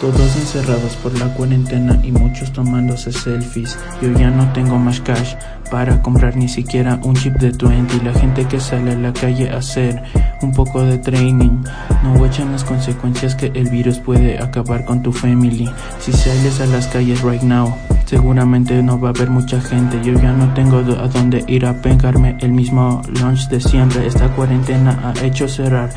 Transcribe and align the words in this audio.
Todos 0.00 0.36
encerrados 0.36 0.94
por 1.02 1.18
la 1.18 1.34
cuarentena 1.34 1.98
y 2.04 2.12
muchos 2.12 2.52
tomándose 2.52 3.10
selfies. 3.10 3.76
Yo 4.00 4.12
ya 4.12 4.30
no 4.30 4.52
tengo 4.52 4.78
más 4.78 5.00
cash 5.00 5.34
para 5.70 6.00
comprar 6.02 6.36
ni 6.36 6.48
siquiera 6.48 6.98
un 7.02 7.14
chip 7.14 7.34
de 7.34 7.50
20. 7.50 8.02
La 8.04 8.12
gente 8.12 8.44
que 8.46 8.60
sale 8.60 8.92
a 8.92 8.96
la 8.96 9.12
calle 9.12 9.50
a 9.50 9.58
hacer 9.58 10.02
un 10.42 10.52
poco 10.52 10.82
de 10.82 10.98
training. 10.98 11.64
No 12.02 12.24
echan 12.26 12.52
las 12.52 12.64
consecuencias 12.64 13.34
que 13.34 13.46
el 13.54 13.68
virus 13.70 13.98
puede 13.98 14.38
acabar 14.38 14.84
con 14.84 15.02
tu 15.02 15.12
family. 15.12 15.70
Si 16.00 16.12
sales 16.12 16.60
a 16.60 16.66
las 16.66 16.86
calles 16.88 17.22
right 17.22 17.42
now, 17.42 17.74
seguramente 18.06 18.82
no 18.82 18.98
va 18.98 19.08
a 19.08 19.10
haber 19.12 19.30
mucha 19.30 19.60
gente. 19.60 20.00
Yo 20.02 20.14
ya 20.14 20.32
no 20.32 20.52
tengo 20.54 20.78
a 20.78 21.08
dónde 21.08 21.44
ir 21.46 21.66
a 21.66 21.74
pegarme 21.74 22.36
el 22.40 22.52
mismo 22.52 23.02
lunch 23.20 23.48
de 23.48 23.60
siempre. 23.60 24.06
Esta 24.06 24.28
cuarentena 24.28 24.98
ha 25.04 25.24
hecho 25.24 25.48
cerrar 25.48 25.90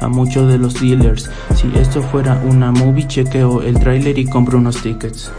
a 0.00 0.08
muchos 0.08 0.50
de 0.50 0.58
los 0.58 0.80
dealers. 0.80 1.30
Si 1.54 1.70
esto 1.78 2.02
fuera 2.02 2.40
una 2.44 2.72
movie, 2.72 3.06
chequeo 3.06 3.62
el 3.62 3.78
trailer 3.78 4.18
y 4.18 4.24
compro 4.24 4.58
unos 4.58 4.80
tickets. 4.82 5.30